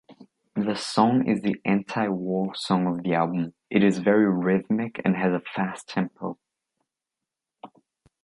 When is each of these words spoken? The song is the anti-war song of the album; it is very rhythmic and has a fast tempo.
The 0.55 0.73
song 0.73 1.27
is 1.29 1.43
the 1.43 1.61
anti-war 1.63 2.55
song 2.55 2.87
of 2.87 3.03
the 3.03 3.13
album; 3.13 3.53
it 3.69 3.83
is 3.83 3.99
very 3.99 4.25
rhythmic 4.25 4.99
and 5.05 5.15
has 5.15 5.31
a 5.31 5.39
fast 5.53 5.89
tempo. 5.89 6.39